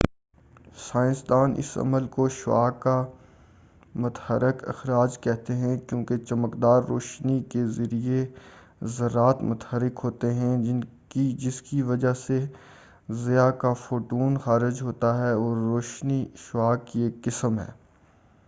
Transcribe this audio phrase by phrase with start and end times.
[0.83, 2.93] سائنسدان اس عمل کو شعاع کا
[3.95, 8.23] متحرک اخراج کہتے ہیں کیونکہ چمکدار روشنی کے ذریعہ
[8.95, 10.57] ذرات متحرک ہوتے ہیں
[11.39, 12.39] جسکی وجہ سے
[13.19, 17.71] ضیاء کا فوٹون خارج ہوتا ہے اور روشنی شعاع کی ایک قسم ہے